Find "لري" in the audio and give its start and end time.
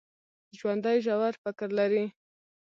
1.79-2.05